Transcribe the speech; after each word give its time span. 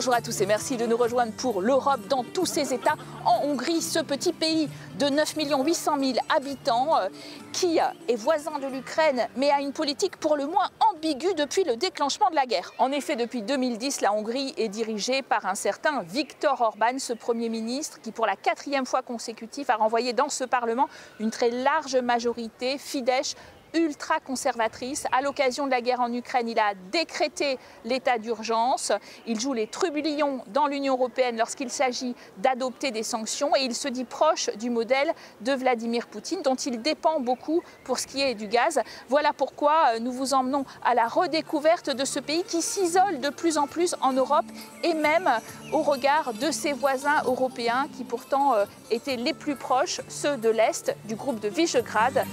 Bonjour 0.00 0.14
à 0.14 0.22
tous 0.22 0.40
et 0.40 0.46
merci 0.46 0.78
de 0.78 0.86
nous 0.86 0.96
rejoindre 0.96 1.34
pour 1.34 1.60
l'Europe 1.60 2.08
dans 2.08 2.24
tous 2.24 2.46
ses 2.46 2.72
États. 2.72 2.94
En 3.26 3.44
Hongrie, 3.44 3.82
ce 3.82 3.98
petit 3.98 4.32
pays 4.32 4.66
de 4.98 5.10
9 5.10 5.34
800 5.62 5.98
000 6.00 6.12
habitants 6.34 6.96
euh, 6.96 7.08
qui 7.52 7.76
est 8.08 8.16
voisin 8.16 8.58
de 8.58 8.66
l'Ukraine 8.66 9.28
mais 9.36 9.50
a 9.50 9.60
une 9.60 9.74
politique 9.74 10.16
pour 10.16 10.38
le 10.38 10.46
moins 10.46 10.70
ambiguë 10.90 11.34
depuis 11.34 11.64
le 11.64 11.76
déclenchement 11.76 12.30
de 12.30 12.34
la 12.34 12.46
guerre. 12.46 12.72
En 12.78 12.90
effet, 12.92 13.14
depuis 13.14 13.42
2010, 13.42 14.00
la 14.00 14.14
Hongrie 14.14 14.54
est 14.56 14.70
dirigée 14.70 15.20
par 15.20 15.44
un 15.44 15.54
certain 15.54 16.00
Viktor 16.00 16.58
Orban, 16.58 16.98
ce 16.98 17.12
Premier 17.12 17.50
ministre 17.50 18.00
qui 18.00 18.10
pour 18.10 18.24
la 18.24 18.36
quatrième 18.36 18.86
fois 18.86 19.02
consécutive 19.02 19.70
a 19.70 19.76
renvoyé 19.76 20.14
dans 20.14 20.30
ce 20.30 20.44
Parlement 20.44 20.88
une 21.18 21.30
très 21.30 21.50
large 21.50 21.96
majorité 21.96 22.78
Fidesz 22.78 23.36
ultra-conservatrice. 23.74 25.06
À 25.12 25.22
l'occasion 25.22 25.66
de 25.66 25.70
la 25.70 25.80
guerre 25.80 26.00
en 26.00 26.12
Ukraine, 26.12 26.48
il 26.48 26.58
a 26.58 26.74
décrété 26.92 27.58
l'état 27.84 28.18
d'urgence. 28.18 28.92
Il 29.26 29.38
joue 29.38 29.52
les 29.52 29.66
trublions 29.66 30.42
dans 30.48 30.66
l'Union 30.66 30.94
européenne 30.94 31.36
lorsqu'il 31.36 31.70
s'agit 31.70 32.14
d'adopter 32.38 32.90
des 32.90 33.02
sanctions 33.02 33.54
et 33.56 33.60
il 33.60 33.74
se 33.74 33.88
dit 33.88 34.04
proche 34.04 34.50
du 34.56 34.70
modèle 34.70 35.12
de 35.40 35.52
Vladimir 35.52 36.06
Poutine, 36.06 36.42
dont 36.42 36.54
il 36.54 36.82
dépend 36.82 37.20
beaucoup 37.20 37.62
pour 37.84 37.98
ce 37.98 38.06
qui 38.06 38.20
est 38.20 38.34
du 38.34 38.48
gaz. 38.48 38.80
Voilà 39.08 39.32
pourquoi 39.32 39.94
euh, 39.94 39.98
nous 39.98 40.12
vous 40.12 40.34
emmenons 40.34 40.64
à 40.84 40.94
la 40.94 41.06
redécouverte 41.06 41.90
de 41.90 42.04
ce 42.04 42.18
pays 42.18 42.44
qui 42.44 42.62
s'isole 42.62 43.20
de 43.20 43.28
plus 43.30 43.58
en 43.58 43.66
plus 43.66 43.94
en 44.00 44.12
Europe 44.12 44.46
et 44.82 44.94
même 44.94 45.30
au 45.72 45.82
regard 45.82 46.34
de 46.34 46.50
ses 46.50 46.72
voisins 46.72 47.22
européens 47.26 47.86
qui 47.96 48.04
pourtant 48.04 48.54
euh, 48.54 48.64
étaient 48.90 49.16
les 49.16 49.34
plus 49.34 49.56
proches, 49.56 50.00
ceux 50.08 50.36
de 50.36 50.48
l'Est 50.48 50.94
du 51.04 51.14
groupe 51.14 51.40
de 51.40 51.48
Visegrad. 51.48 52.24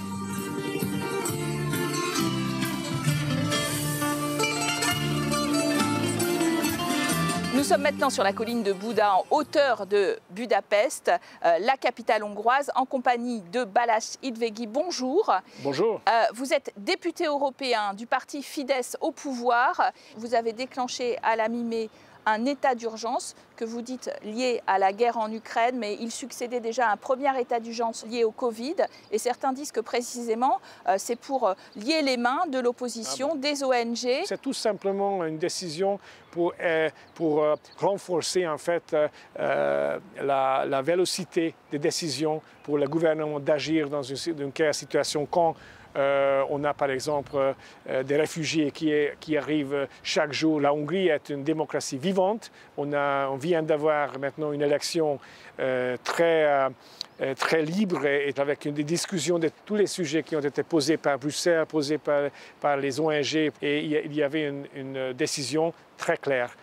Sommes 7.68 7.82
maintenant 7.82 8.08
sur 8.08 8.24
la 8.24 8.32
colline 8.32 8.62
de 8.62 8.72
Bouddha, 8.72 9.12
en 9.14 9.26
hauteur 9.30 9.84
de 9.84 10.18
Budapest, 10.30 11.10
euh, 11.44 11.58
la 11.58 11.76
capitale 11.76 12.24
hongroise, 12.24 12.70
en 12.74 12.86
compagnie 12.86 13.42
de 13.52 13.64
Balázs 13.64 14.16
Idvegi. 14.22 14.66
Bonjour. 14.66 15.30
Bonjour. 15.62 16.00
Euh, 16.08 16.22
vous 16.32 16.54
êtes 16.54 16.72
député 16.78 17.26
européen 17.26 17.92
du 17.92 18.06
parti 18.06 18.42
Fidesz 18.42 18.96
au 19.02 19.12
pouvoir. 19.12 19.92
Vous 20.16 20.34
avez 20.34 20.54
déclenché 20.54 21.18
à 21.22 21.36
la 21.36 21.50
mi-mai 21.50 21.90
un 22.32 22.44
état 22.44 22.74
d'urgence 22.74 23.34
que 23.56 23.64
vous 23.64 23.82
dites 23.82 24.10
lié 24.22 24.60
à 24.66 24.78
la 24.78 24.92
guerre 24.92 25.18
en 25.18 25.30
Ukraine, 25.32 25.76
mais 25.78 25.96
il 26.00 26.12
succédait 26.12 26.60
déjà 26.60 26.88
à 26.88 26.92
un 26.92 26.96
premier 26.96 27.38
état 27.40 27.58
d'urgence 27.58 28.06
lié 28.06 28.24
au 28.24 28.30
Covid. 28.30 28.76
Et 29.10 29.18
certains 29.18 29.52
disent 29.52 29.72
que 29.72 29.80
précisément, 29.80 30.60
euh, 30.86 30.94
c'est 30.98 31.16
pour 31.16 31.48
euh, 31.48 31.54
lier 31.74 32.02
les 32.02 32.16
mains 32.16 32.46
de 32.48 32.58
l'opposition, 32.58 33.30
ah 33.34 33.36
des 33.36 33.64
ONG. 33.64 34.24
C'est 34.24 34.40
tout 34.40 34.52
simplement 34.52 35.24
une 35.24 35.38
décision 35.38 35.98
pour, 36.30 36.52
euh, 36.60 36.88
pour 37.14 37.44
renforcer 37.78 38.46
en 38.46 38.58
fait 38.58 38.94
la, 39.36 39.98
la, 40.22 40.82
vélocité 40.82 41.54
des 41.72 41.78
décisions 41.78 42.42
pour 42.62 42.78
le 42.78 42.86
gouvernement 42.86 43.40
d'agir 43.40 43.88
dans 43.88 44.02
une, 44.02 44.16
une 44.38 44.72
situation 44.72 45.26
quand 45.26 45.54
euh, 45.96 46.44
on 46.50 46.62
a 46.64 46.74
par 46.74 46.90
exemple 46.90 47.32
euh, 47.88 48.02
des 48.02 48.16
réfugiés 48.16 48.70
qui, 48.70 49.36
arrivent 49.36 49.88
chaque 50.02 50.32
jour. 50.32 50.60
La 50.60 50.72
Hongrie 50.72 51.08
est 51.08 51.30
une 51.30 51.42
démocratie 51.42 51.98
vivante. 51.98 52.50
On, 52.76 53.36
vient 53.36 53.62
d'avoir 53.62 54.18
maintenant 54.18 54.52
une 54.52 54.62
élection 54.62 55.18
euh, 55.60 55.96
très, 56.04 56.68
très 57.36 57.62
libre 57.62 58.06
et, 58.06 58.32
avec 58.36 58.64
une, 58.64 58.74
des 58.74 58.84
discussions 58.84 59.38
de 59.38 59.50
tous 59.64 59.76
les 59.76 59.86
sujets 59.86 60.22
qui 60.22 60.36
ont 60.36 60.40
été 60.40 60.62
posés 60.62 60.96
par 60.96 61.18
Bruxelles, 61.18 61.66
posés 61.66 61.98
par, 61.98 62.76
les 62.76 63.00
ONG. 63.00 63.52
Et 63.62 63.84
il 63.84 64.14
y 64.14 64.22
avait 64.22 64.52
une 64.74 65.12
décision 65.12 65.72
très 65.96 66.16
claire 66.16 66.56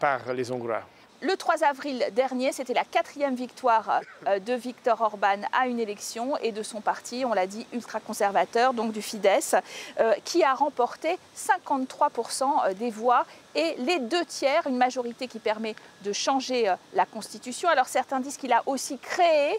par 0.00 0.32
les 0.32 0.50
Hongrois. 0.50 0.82
Le 1.22 1.36
3 1.36 1.64
avril 1.64 2.02
dernier, 2.12 2.50
c'était 2.50 2.72
la 2.72 2.84
quatrième 2.84 3.34
victoire 3.34 4.00
euh, 4.26 4.38
de 4.38 4.54
Viktor 4.54 5.02
Orban 5.02 5.42
à 5.52 5.66
une 5.66 5.78
élection 5.78 6.38
et 6.38 6.50
de 6.50 6.62
son 6.62 6.80
parti, 6.80 7.24
on 7.26 7.34
l'a 7.34 7.46
dit, 7.46 7.66
ultra-conservateur, 7.74 8.72
donc 8.72 8.92
du 8.92 9.02
Fidesz, 9.02 9.54
euh, 9.98 10.14
qui 10.24 10.42
a 10.42 10.54
remporté 10.54 11.18
53% 11.36 12.44
euh, 12.44 12.72
des 12.72 12.88
voix 12.88 13.26
et 13.54 13.74
les 13.80 13.98
deux 13.98 14.24
tiers, 14.24 14.66
une 14.66 14.78
majorité 14.78 15.28
qui 15.28 15.40
permet 15.40 15.74
de 16.04 16.12
changer 16.14 16.74
la 16.94 17.04
Constitution. 17.04 17.68
Alors 17.68 17.88
certains 17.88 18.20
disent 18.20 18.38
qu'il 18.38 18.54
a 18.54 18.62
aussi 18.64 18.96
créé 18.96 19.58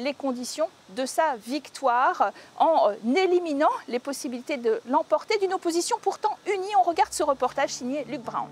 les 0.00 0.12
conditions 0.12 0.68
de 0.90 1.06
sa 1.06 1.36
victoire 1.36 2.32
en 2.58 2.90
éliminant 3.14 3.70
les 3.86 4.00
possibilités 4.00 4.56
de 4.56 4.80
l'emporter 4.88 5.38
d'une 5.38 5.54
opposition 5.54 5.98
pourtant 6.02 6.36
unie. 6.52 6.74
On 6.80 6.82
regarde 6.82 7.12
ce 7.12 7.22
reportage 7.22 7.70
signé 7.70 8.04
Luc 8.06 8.22
Brown. 8.22 8.48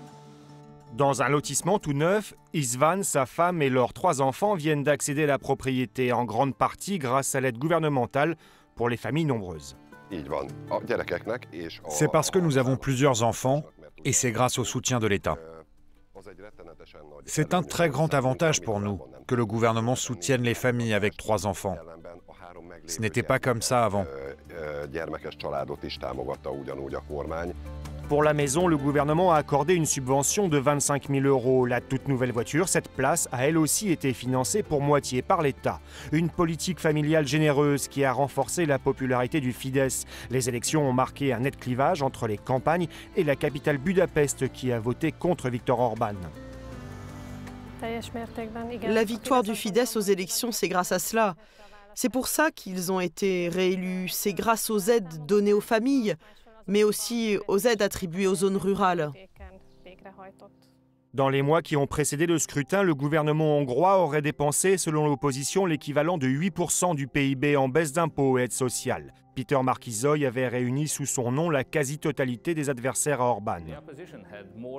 Dans 0.97 1.21
un 1.21 1.29
lotissement 1.29 1.77
tout 1.77 1.93
neuf, 1.93 2.33
Isvan, 2.53 3.03
sa 3.03 3.27
femme 3.27 3.61
et 3.61 3.69
leurs 3.69 3.93
trois 3.93 4.19
enfants 4.19 4.55
viennent 4.55 4.83
d'accéder 4.83 5.25
à 5.25 5.27
la 5.27 5.37
propriété 5.37 6.11
en 6.11 6.25
grande 6.25 6.55
partie 6.55 6.97
grâce 6.97 7.35
à 7.35 7.39
l'aide 7.39 7.59
gouvernementale 7.59 8.35
pour 8.75 8.89
les 8.89 8.97
familles 8.97 9.25
nombreuses. 9.25 9.77
C'est 11.89 12.11
parce 12.11 12.31
que 12.31 12.39
nous 12.39 12.57
avons 12.57 12.77
plusieurs 12.77 13.21
enfants 13.21 13.63
et 14.05 14.11
c'est 14.11 14.31
grâce 14.31 14.57
au 14.57 14.63
soutien 14.63 14.97
de 14.97 15.05
l'État. 15.05 15.37
C'est 17.27 17.53
un 17.53 17.61
très 17.61 17.89
grand 17.89 18.11
avantage 18.15 18.61
pour 18.61 18.79
nous 18.79 18.99
que 19.27 19.35
le 19.35 19.45
gouvernement 19.45 19.95
soutienne 19.95 20.41
les 20.41 20.55
familles 20.55 20.95
avec 20.95 21.15
trois 21.15 21.45
enfants. 21.45 21.77
Ce 22.87 23.01
n'était 23.01 23.21
pas 23.21 23.37
comme 23.37 23.61
ça 23.61 23.85
avant. 23.85 24.05
Pour 28.09 28.23
la 28.23 28.33
maison, 28.33 28.67
le 28.67 28.77
gouvernement 28.77 29.33
a 29.33 29.37
accordé 29.37 29.73
une 29.73 29.85
subvention 29.85 30.47
de 30.47 30.57
25 30.57 31.09
000 31.09 31.25
euros. 31.25 31.65
La 31.65 31.81
toute 31.81 32.07
nouvelle 32.07 32.31
voiture, 32.31 32.69
cette 32.69 32.87
place, 32.87 33.27
a 33.33 33.45
elle 33.45 33.57
aussi 33.57 33.91
été 33.91 34.13
financée 34.13 34.63
pour 34.63 34.79
moitié 34.81 35.21
par 35.21 35.41
l'État. 35.41 35.81
Une 36.13 36.29
politique 36.29 36.79
familiale 36.79 37.27
généreuse 37.27 37.89
qui 37.89 38.05
a 38.05 38.13
renforcé 38.13 38.65
la 38.65 38.79
popularité 38.79 39.41
du 39.41 39.51
Fidesz. 39.51 40.05
Les 40.29 40.47
élections 40.47 40.87
ont 40.87 40.93
marqué 40.93 41.33
un 41.33 41.39
net 41.39 41.57
clivage 41.57 42.01
entre 42.01 42.27
les 42.27 42.37
campagnes 42.37 42.87
et 43.17 43.25
la 43.25 43.35
capitale 43.35 43.77
Budapest 43.77 44.53
qui 44.53 44.71
a 44.71 44.79
voté 44.79 45.11
contre 45.11 45.49
Viktor 45.49 45.77
Orban. 45.77 46.15
La 48.87 49.03
victoire 49.03 49.43
du 49.43 49.53
Fidesz 49.53 49.97
aux 49.97 50.01
élections, 50.01 50.53
c'est 50.53 50.69
grâce 50.69 50.93
à 50.93 50.99
cela. 50.99 51.35
C'est 51.93 52.09
pour 52.09 52.29
ça 52.29 52.51
qu'ils 52.51 52.89
ont 52.89 53.01
été 53.01 53.49
réélus. 53.49 54.09
C'est 54.09 54.33
grâce 54.33 54.69
aux 54.69 54.79
aides 54.79 55.25
données 55.25 55.53
aux 55.53 55.61
familles, 55.61 56.15
mais 56.67 56.83
aussi 56.83 57.37
aux 57.47 57.59
aides 57.59 57.81
attribuées 57.81 58.27
aux 58.27 58.35
zones 58.35 58.57
rurales. 58.57 59.11
Dans 61.13 61.29
les 61.29 61.41
mois 61.41 61.61
qui 61.61 61.75
ont 61.75 61.87
précédé 61.87 62.27
le 62.27 62.37
scrutin, 62.37 62.83
le 62.83 62.93
gouvernement 62.93 63.57
hongrois 63.57 63.97
aurait 63.97 64.21
dépensé, 64.21 64.77
selon 64.77 65.07
l'opposition, 65.07 65.65
l'équivalent 65.65 66.17
de 66.17 66.27
8% 66.27 66.95
du 66.95 67.07
PIB 67.07 67.55
en 67.55 67.69
baisse 67.69 67.91
d'impôts 67.93 68.37
et 68.37 68.43
aides 68.43 68.51
sociales. 68.51 69.13
Peter 69.33 69.57
Markizoy 69.63 70.25
avait 70.25 70.47
réuni 70.47 70.87
sous 70.87 71.05
son 71.05 71.31
nom 71.31 71.49
la 71.49 71.63
quasi-totalité 71.63 72.53
des 72.53 72.69
adversaires 72.69 73.21
à 73.21 73.25
Orban. 73.25 73.59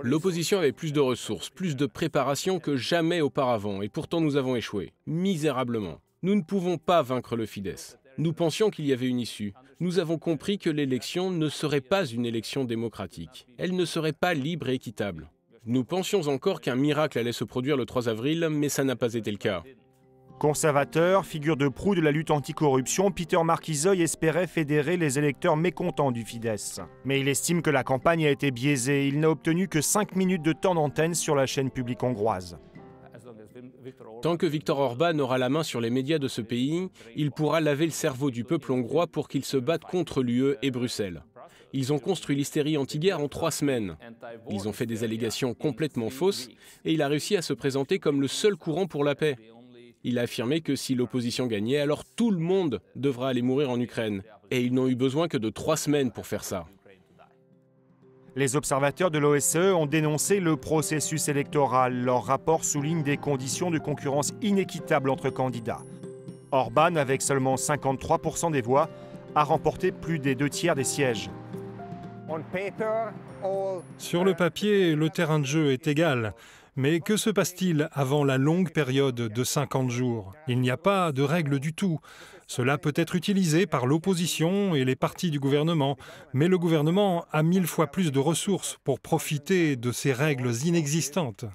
L'opposition 0.03 0.59
avait 0.59 0.73
plus 0.73 0.93
de 0.93 1.01
ressources, 1.01 1.49
plus 1.49 1.77
de 1.77 1.87
préparation 1.87 2.59
que 2.59 2.77
jamais 2.77 3.21
auparavant, 3.21 3.83
et 3.83 3.89
pourtant 3.89 4.21
nous 4.21 4.37
avons 4.37 4.55
échoué, 4.55 4.93
misérablement. 5.07 5.99
Nous 6.23 6.35
ne 6.35 6.43
pouvons 6.43 6.77
pas 6.77 7.03
vaincre 7.03 7.37
le 7.37 7.47
Fidesz. 7.47 7.97
Nous 8.19 8.33
pensions 8.33 8.69
qu'il 8.71 8.85
y 8.85 8.93
avait 8.93 9.07
une 9.07 9.21
issue. 9.21 9.55
Nous 9.79 10.01
avons 10.01 10.19
compris 10.19 10.59
que 10.59 10.71
l'élection 10.71 11.31
ne 11.31 11.49
serait 11.49 11.81
pas 11.81 12.05
une 12.05 12.27
élection 12.27 12.65
démocratique. 12.65 13.47
Elle 13.59 13.77
ne 13.77 13.85
serait 13.85 14.13
pas 14.13 14.35
libre 14.35 14.69
et 14.69 14.75
équitable. 14.75 15.31
Nous 15.67 15.85
pensions 15.85 16.23
encore 16.23 16.61
qu'un 16.61 16.75
miracle 16.75 17.21
allait 17.21 17.31
se 17.31 17.45
produire 17.45 17.77
le 17.77 17.87
3 17.87 18.09
avril, 18.09 18.49
mais 18.51 18.69
ça 18.69 18.83
n'a 18.83 18.97
pas 18.97 19.15
été 19.15 19.31
le 19.31 19.37
cas. 19.37 19.63
Conservateur, 20.41 21.27
figure 21.27 21.57
de 21.57 21.69
proue 21.69 21.95
de 21.95 22.01
la 22.01 22.11
lutte 22.11 22.33
anticorruption, 22.33 23.13
Peter 23.13 23.43
Marquisoy 23.45 24.03
espérait 24.03 24.49
fédérer 24.49 24.97
les 24.97 25.21
électeurs 25.21 25.57
mécontents 25.57 26.11
du 26.11 26.25
Fidesz. 26.25 26.81
Mais 27.05 27.21
il 27.21 27.29
estime 27.29 27.63
que 27.63 27.71
la 27.71 27.85
campagne 27.85 28.27
a 28.27 28.31
été 28.31 28.51
biaisée. 28.51 29.07
Il 29.07 29.21
n'a 29.21 29.31
obtenu 29.31 29.69
que 29.69 29.81
5 29.81 30.17
minutes 30.17 30.43
de 30.43 30.53
temps 30.53 30.75
d'antenne 30.75 31.15
sur 31.15 31.37
la 31.37 31.47
chaîne 31.47 31.71
publique 31.71 32.03
hongroise. 32.03 32.59
Tant 34.23 34.37
que 34.37 34.47
Viktor 34.47 34.79
Orban 34.79 35.19
aura 35.19 35.39
la 35.39 35.49
main 35.49 35.63
sur 35.63 35.81
les 35.81 35.91
médias 35.91 36.19
de 36.19 36.29
ce 36.29 36.41
pays, 36.41 36.89
il 37.17 37.31
pourra 37.31 37.61
laver 37.61 37.87
le 37.87 37.93
cerveau 37.93 38.31
du 38.31 38.45
peuple 38.45 38.73
hongrois 38.73 39.07
pour 39.07 39.29
qu'il 39.29 39.45
se 39.45 39.57
batte 39.57 39.83
contre 39.83 40.23
l'UE 40.23 40.57
et 40.63 40.71
Bruxelles. 40.71 41.23
Ils 41.73 41.93
ont 41.93 41.99
construit 41.99 42.37
l'hystérie 42.37 42.77
anti-guerre 42.77 43.21
en 43.21 43.29
trois 43.29 43.51
semaines. 43.51 43.97
Ils 44.51 44.69
ont 44.69 44.73
fait 44.73 44.87
des 44.87 45.05
allégations 45.05 45.55
complètement 45.55 46.11
fausses 46.11 46.49
et 46.85 46.93
il 46.93 47.03
a 47.03 47.09
réussi 47.09 47.37
à 47.37 47.43
se 47.43 47.53
présenter 47.53 47.99
comme 47.99 48.21
le 48.21 48.29
seul 48.29 48.57
courant 48.57 48.87
pour 48.87 49.05
la 49.05 49.15
paix. 49.15 49.37
Il 50.05 50.19
a 50.19 50.23
affirmé 50.23 50.61
que 50.61 50.77
si 50.77 50.95
l'opposition 50.95 51.47
gagnait, 51.47 51.79
alors 51.79 52.05
tout 52.05 52.31
le 52.31 52.39
monde 52.39 52.81
devra 52.95 53.29
aller 53.29 53.43
mourir 53.43 53.71
en 53.71 53.81
Ukraine. 53.81 54.23
Et 54.51 54.63
ils 54.63 54.73
n'ont 54.73 54.89
eu 54.89 54.95
besoin 54.95 55.29
que 55.29 55.37
de 55.37 55.51
trois 55.51 55.77
semaines 55.77 56.11
pour 56.11 56.27
faire 56.27 56.45
ça. 56.45 56.67
Les 58.39 58.55
observateurs 58.55 59.11
de 59.11 59.19
l'OSCE 59.19 59.75
ont 59.75 59.87
dénoncé 59.87 60.39
le 60.39 60.57
processus 60.57 61.27
électoral. 61.27 62.05
Leur 62.05 62.23
rapport 62.23 62.65
souligne 62.65 63.03
des 63.03 63.17
conditions 63.17 63.69
de 63.69 63.79
concurrence 63.79 64.33
inéquitables 64.43 65.11
entre 65.11 65.29
candidats. 65.29 65.81
Orban, 66.53 66.95
avec 66.95 67.21
seulement 67.21 67.57
53% 67.57 68.53
des 68.53 68.61
voix, 68.61 68.89
a 69.35 69.43
remporté 69.43 69.91
plus 69.91 70.21
des 70.21 70.37
deux 70.37 70.49
tiers 70.49 70.77
des 70.77 70.85
sièges. 70.85 71.31
Sur 73.99 74.25
le 74.25 74.35
papier, 74.35 74.95
le 74.95 75.11
terrain 75.11 75.41
de 75.41 75.45
jeu 75.45 75.73
est 75.73 75.89
égal, 75.89 76.33
Mais 76.79 77.01
que 77.01 77.17
se 77.17 77.29
passe-t-il 77.29 77.89
avant 77.91 78.23
la 78.23 78.39
longue 78.39 78.71
période 78.71 79.17
de 79.17 79.43
50 79.43 79.91
jours? 79.91 80.33
Il 80.47 80.61
n'y 80.61 80.71
a 80.71 80.77
pas 80.77 81.11
de 81.11 81.23
règle 81.23 81.59
du 81.59 81.73
tout. 81.73 81.99
Cela 82.47 82.79
peut 82.79 82.93
être 82.95 83.17
utilisé 83.17 83.67
par 83.67 83.85
l'opposition 83.85 84.77
et 84.77 84.85
les 84.85 84.95
partis 84.95 85.33
du 85.33 85.41
gouvernement, 85.41 85.97
mais 86.35 86.47
le 86.47 86.57
gouvernement 86.57 87.25
a 87.33 87.43
mille 87.43 87.67
fois 87.67 87.89
plus 87.89 88.13
de 88.13 88.21
ressources 88.21 88.79
pour 88.85 89.01
profiter 89.01 89.75
de 89.75 89.91
ces 89.91 90.13
règles 90.13 90.55
inexistantes. 90.67 91.47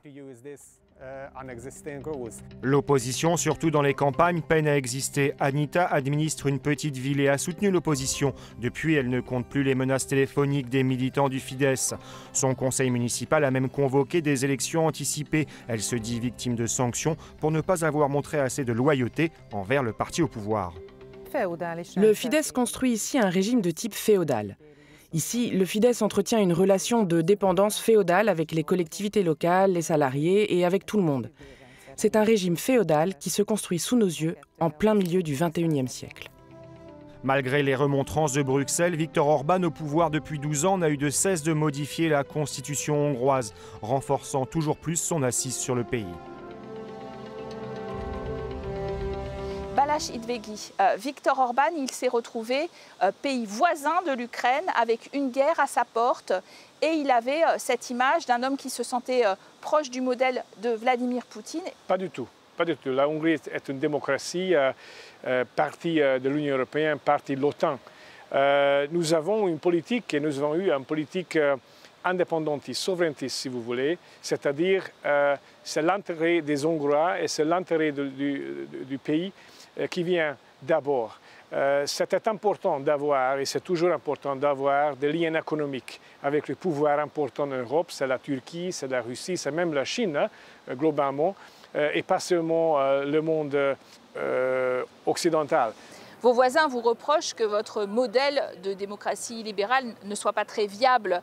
L'opposition, 2.61 3.37
surtout 3.37 3.71
dans 3.71 3.81
les 3.81 3.93
campagnes, 3.93 4.41
peine 4.41 4.67
à 4.67 4.77
exister. 4.77 5.33
Anita 5.39 5.85
administre 5.85 6.47
une 6.47 6.59
petite 6.59 6.97
ville 6.97 7.19
et 7.19 7.27
a 7.27 7.37
soutenu 7.37 7.71
l'opposition. 7.71 8.33
Depuis, 8.59 8.95
elle 8.95 9.09
ne 9.09 9.19
compte 9.19 9.47
plus 9.47 9.63
les 9.63 9.75
menaces 9.75 10.07
téléphoniques 10.07 10.69
des 10.69 10.83
militants 10.83 11.29
du 11.29 11.39
Fidesz. 11.39 11.93
Son 12.31 12.55
conseil 12.55 12.89
municipal 12.89 13.43
a 13.43 13.51
même 13.51 13.69
convoqué 13.69 14.21
des 14.21 14.45
élections 14.45 14.87
anticipées. 14.87 15.47
Elle 15.67 15.81
se 15.81 15.95
dit 15.95 16.19
victime 16.19 16.55
de 16.55 16.67
sanctions 16.67 17.17
pour 17.39 17.51
ne 17.51 17.61
pas 17.61 17.85
avoir 17.85 18.09
montré 18.09 18.39
assez 18.39 18.63
de 18.63 18.73
loyauté 18.73 19.31
envers 19.51 19.83
le 19.83 19.93
parti 19.93 20.21
au 20.21 20.27
pouvoir. 20.27 20.73
Le 21.95 22.13
Fidesz 22.13 22.51
construit 22.51 22.91
ici 22.91 23.17
un 23.17 23.29
régime 23.29 23.61
de 23.61 23.71
type 23.71 23.95
féodal. 23.95 24.57
Ici, 25.13 25.51
le 25.51 25.63
Fidesz 25.63 26.01
entretient 26.01 26.39
une 26.39 26.53
relation 26.53 27.03
de 27.03 27.21
dépendance 27.21 27.79
féodale 27.79 28.29
avec 28.29 28.51
les 28.51 28.63
collectivités 28.63 29.21
locales, 29.21 29.73
les 29.73 29.83
salariés 29.83 30.57
et 30.57 30.65
avec 30.65 30.87
tout 30.87 30.97
le 30.97 31.03
monde. 31.03 31.29
C'est 31.95 32.15
un 32.15 32.23
régime 32.23 32.57
féodal 32.57 33.15
qui 33.19 33.29
se 33.29 33.43
construit 33.43 33.77
sous 33.77 33.95
nos 33.95 34.07
yeux 34.07 34.35
en 34.59 34.71
plein 34.71 34.95
milieu 34.95 35.21
du 35.21 35.35
XXIe 35.35 35.87
siècle. 35.87 36.29
Malgré 37.23 37.61
les 37.61 37.75
remontrances 37.75 38.33
de 38.33 38.41
Bruxelles, 38.41 38.95
Viktor 38.95 39.27
Orban, 39.27 39.61
au 39.61 39.69
pouvoir 39.69 40.09
depuis 40.09 40.39
12 40.39 40.65
ans, 40.65 40.79
n'a 40.79 40.89
eu 40.89 40.97
de 40.97 41.11
cesse 41.11 41.43
de 41.43 41.53
modifier 41.53 42.09
la 42.09 42.23
constitution 42.23 42.95
hongroise, 42.95 43.53
renforçant 43.83 44.47
toujours 44.47 44.77
plus 44.77 44.97
son 44.97 45.21
assise 45.21 45.55
sur 45.55 45.75
le 45.75 45.83
pays. 45.83 46.07
Balázs 49.75 50.11
Idvegi, 50.13 50.71
euh, 50.79 50.95
Viktor 50.99 51.39
Orban, 51.39 51.71
il 51.75 51.89
s'est 51.89 52.07
retrouvé 52.07 52.69
euh, 53.01 53.11
pays 53.23 53.45
voisin 53.47 54.03
de 54.05 54.11
l'Ukraine 54.11 54.65
avec 54.79 55.09
une 55.13 55.31
guerre 55.31 55.59
à 55.59 55.65
sa 55.65 55.83
porte 55.83 56.31
et 56.79 56.89
il 56.89 57.09
avait 57.09 57.43
euh, 57.43 57.55
cette 57.57 57.89
image 57.89 58.27
d'un 58.27 58.43
homme 58.43 58.55
qui 58.55 58.69
se 58.69 58.83
sentait 58.83 59.23
proche 59.61 59.89
du 59.89 59.99
modèle 59.99 60.43
de 60.61 60.69
Vladimir 60.69 61.25
Poutine. 61.25 61.63
Pas 61.87 61.97
du 61.97 62.11
tout. 62.11 62.27
Pas 62.55 62.65
du 62.65 62.77
tout. 62.77 62.91
La 62.91 63.09
Hongrie 63.09 63.39
est 63.51 63.67
une 63.67 63.79
démocratie, 63.79 64.53
partie 65.55 65.95
de 65.95 66.29
l'Union 66.29 66.55
européenne, 66.55 66.99
partie 66.99 67.35
de 67.35 67.41
l'OTAN. 67.41 67.79
nous 68.91 69.13
avons 69.13 69.47
une 69.47 69.57
politique 69.57 70.13
et 70.13 70.19
nous 70.19 70.37
avons 70.37 70.53
eu 70.53 70.71
une 70.71 70.85
politique 70.85 71.39
indépendantiste, 72.05 72.81
souverainiste 72.81 73.29
si 73.29 73.49
vous 73.49 73.61
voulez, 73.61 73.97
c'est-à-dire 74.21 74.83
c'est 75.63 75.81
l'intérêt 75.81 76.41
des 76.41 76.63
Hongrois 76.63 77.19
et 77.21 77.27
c'est 77.27 77.45
l'intérêt 77.45 77.91
du, 77.91 78.99
pays 79.03 79.31
qui 79.89 80.03
vient 80.03 80.37
d'abord. 80.61 81.19
Euh, 81.53 81.85
c'était 81.85 82.27
important 82.27 82.79
d'avoir, 82.79 83.37
et 83.37 83.45
c'est 83.45 83.63
toujours 83.63 83.91
important 83.91 84.35
d'avoir, 84.35 84.95
des 84.95 85.11
liens 85.11 85.35
économiques 85.35 86.01
avec 86.23 86.47
les 86.47 86.55
pouvoirs 86.55 86.99
importants 86.99 87.43
en 87.43 87.47
Europe. 87.47 87.91
C'est 87.91 88.07
la 88.07 88.17
Turquie, 88.17 88.71
c'est 88.71 88.87
la 88.87 89.01
Russie, 89.01 89.37
c'est 89.37 89.51
même 89.51 89.71
la 89.73 89.85
Chine, 89.85 90.17
hein, 90.17 90.29
globalement, 90.73 91.35
euh, 91.75 91.91
et 91.93 92.01
pas 92.01 92.19
seulement 92.19 92.79
le 93.03 93.21
monde 93.21 93.57
occidental. 95.05 95.73
Vos 96.21 96.33
voisins 96.33 96.67
vous 96.67 96.81
reprochent 96.81 97.33
que 97.33 97.43
votre 97.43 97.85
modèle 97.85 98.41
de 98.63 98.73
démocratie 98.73 99.43
libérale 99.43 99.85
ne 100.05 100.15
soit 100.15 100.33
pas 100.33 100.45
très 100.45 100.67
viable 100.67 101.21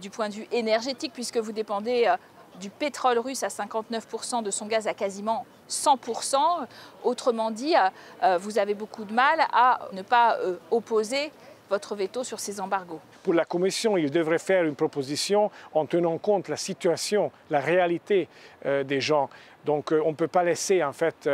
du 0.00 0.08
point 0.08 0.28
de 0.28 0.34
vue 0.34 0.46
énergétique, 0.52 1.12
puisque 1.12 1.36
vous 1.38 1.52
dépendez 1.52 2.10
du 2.58 2.70
pétrole 2.70 3.18
russe 3.18 3.42
à 3.42 3.48
59%, 3.48 4.42
de 4.42 4.50
son 4.50 4.66
gaz 4.66 4.86
à 4.86 4.94
quasiment 4.94 5.46
100%. 5.68 6.36
Autrement 7.04 7.50
dit, 7.50 7.76
euh, 7.76 7.88
euh, 8.22 8.38
vous 8.38 8.58
avez 8.58 8.74
beaucoup 8.74 9.04
de 9.04 9.12
mal 9.12 9.40
à 9.52 9.88
ne 9.92 10.02
pas 10.02 10.38
euh, 10.38 10.56
opposer 10.70 11.30
votre 11.70 11.94
veto 11.94 12.24
sur 12.24 12.40
ces 12.40 12.60
embargos. 12.60 13.00
Pour 13.22 13.34
la 13.34 13.44
Commission, 13.44 13.98
il 13.98 14.10
devrait 14.10 14.38
faire 14.38 14.64
une 14.64 14.74
proposition 14.74 15.50
en 15.74 15.84
tenant 15.84 16.16
compte 16.16 16.48
la 16.48 16.56
situation, 16.56 17.30
la 17.50 17.60
réalité 17.60 18.26
des 18.64 19.02
gens. 19.02 19.28
Donc 19.66 19.92
on 19.92 20.12
ne 20.12 20.14
peut 20.14 20.28
pas 20.28 20.44
laisser 20.44 20.82
en 20.82 20.94
fait 20.94 21.28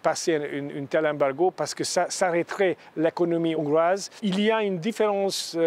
passer 0.00 0.36
un 0.36 0.84
tel 0.84 1.06
embargo 1.08 1.50
parce 1.50 1.74
que 1.74 1.82
ça 1.82 2.06
s'arrêterait 2.08 2.76
l'économie 2.96 3.56
hongroise. 3.56 4.08
Il 4.22 4.40
y 4.40 4.52
a 4.52 4.62
une 4.62 4.78
différence 4.78 5.58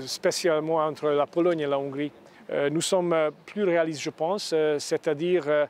spécialement 0.00 0.78
entre 0.78 1.10
la 1.10 1.26
Pologne 1.28 1.60
et 1.60 1.66
la 1.68 1.78
Hongrie. 1.78 2.10
Euh, 2.50 2.70
nous 2.70 2.80
sommes 2.80 3.12
euh, 3.12 3.30
plus 3.44 3.64
réalistes, 3.64 4.02
je 4.02 4.10
pense, 4.10 4.52
euh, 4.52 4.78
c'est-à-dire 4.78 5.66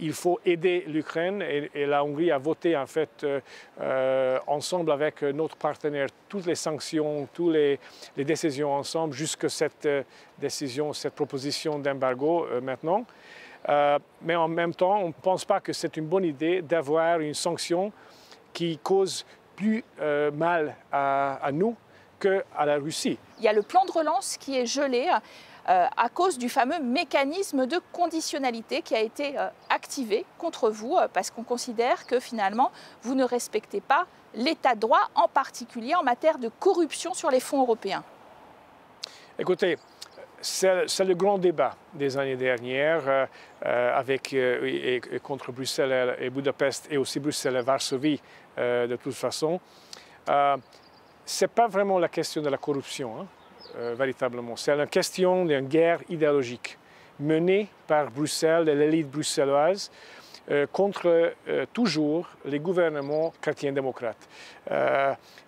il 0.00 0.12
faut 0.12 0.40
aider 0.44 0.84
l'Ukraine 0.88 1.40
et, 1.40 1.86
la 1.86 2.02
Hongrie 2.02 2.32
a 2.32 2.38
voté 2.38 2.76
en 2.76 2.86
fait 2.86 3.24
ensemble 4.48 4.90
avec 4.90 5.22
notre 5.22 5.56
partenaire 5.56 6.08
toutes 6.28 6.46
les 6.46 6.56
sanctions, 6.56 7.28
toutes 7.32 7.54
les, 7.54 7.78
décisions 8.16 8.74
ensemble 8.74 9.14
jusqu'à 9.14 9.48
cette 9.48 9.88
décision, 10.36 10.92
cette 10.92 11.14
proposition 11.14 11.78
d'embargo 11.78 12.44
maintenant. 12.60 13.04
mais 14.20 14.34
en 14.34 14.48
même 14.48 14.74
temps, 14.74 14.98
on 14.98 15.08
ne 15.08 15.22
pense 15.22 15.44
pas 15.44 15.60
que 15.60 15.72
c'est 15.72 15.96
une 15.96 16.06
bonne 16.06 16.24
idée 16.24 16.60
d'avoir 16.60 17.20
une 17.20 17.34
sanction 17.34 17.92
qui 18.52 18.78
cause 18.78 19.24
plus 19.54 19.84
mal 20.32 20.74
à, 20.90 21.34
à 21.34 21.52
nous 21.52 21.76
qu'à 22.18 22.64
la 22.64 22.78
Russie. 22.78 23.16
Il 23.38 23.44
y 23.44 23.48
a 23.48 23.52
le 23.52 23.62
plan 23.62 23.84
de 23.84 23.92
relance 23.92 24.36
qui 24.38 24.58
est 24.58 24.66
gelé. 24.66 25.08
Euh, 25.68 25.86
à 25.96 26.08
cause 26.08 26.38
du 26.38 26.48
fameux 26.48 26.78
mécanisme 26.78 27.66
de 27.66 27.80
conditionnalité 27.90 28.82
qui 28.82 28.94
a 28.94 29.00
été 29.00 29.36
euh, 29.36 29.48
activé 29.68 30.24
contre 30.38 30.70
vous 30.70 30.94
euh, 30.96 31.08
parce 31.12 31.32
qu'on 31.32 31.42
considère 31.42 32.06
que 32.06 32.20
finalement 32.20 32.70
vous 33.02 33.16
ne 33.16 33.24
respectez 33.24 33.80
pas 33.80 34.06
l'état 34.36 34.76
de 34.76 34.80
droit, 34.80 35.10
en 35.16 35.26
particulier 35.26 35.96
en 35.96 36.04
matière 36.04 36.38
de 36.38 36.50
corruption 36.60 37.14
sur 37.14 37.32
les 37.32 37.40
fonds 37.40 37.62
européens. 37.62 38.04
Écoutez, 39.40 39.76
c'est 40.40 41.04
le 41.04 41.14
grand 41.14 41.38
débat 41.38 41.74
des 41.94 42.16
années 42.16 42.36
dernières 42.36 43.28
avec, 43.62 44.32
et, 44.32 45.00
contre 45.22 45.50
Bruxelles 45.52 46.16
et 46.20 46.30
Budapest 46.30 46.86
et 46.90 46.98
aussi 46.98 47.18
Bruxelles 47.18 47.56
et 47.56 47.62
Varsovie 47.62 48.20
de 48.56 48.96
toute 48.96 49.14
façon. 49.14 49.58
Ce 50.26 51.44
n'est 51.44 51.48
pas 51.48 51.66
vraiment 51.66 51.98
la 51.98 52.08
question 52.08 52.42
de 52.42 52.48
la 52.50 52.58
corruption. 52.58 53.20
Hein. 53.20 53.26
Euh, 53.78 53.94
véritablement. 53.94 54.56
C'est 54.56 54.72
une 54.72 54.86
question 54.86 55.44
d'une 55.44 55.68
guerre 55.68 56.00
idéologique 56.08 56.78
menée 57.20 57.68
par 57.86 58.10
Bruxelles 58.10 58.70
et 58.70 58.74
l'élite 58.74 59.10
bruxelloise 59.10 59.90
euh, 60.50 60.66
contre 60.72 61.34
euh, 61.48 61.66
toujours 61.74 62.26
les 62.46 62.58
gouvernements 62.58 63.34
chrétiens-démocrates. 63.38 64.28